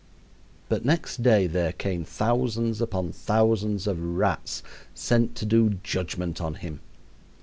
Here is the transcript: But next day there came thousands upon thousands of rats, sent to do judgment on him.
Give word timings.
But 0.67 0.83
next 0.83 1.21
day 1.21 1.45
there 1.45 1.73
came 1.73 2.03
thousands 2.05 2.81
upon 2.81 3.11
thousands 3.11 3.85
of 3.85 4.01
rats, 4.03 4.63
sent 4.95 5.35
to 5.35 5.45
do 5.45 5.77
judgment 5.83 6.41
on 6.41 6.55
him. 6.55 6.79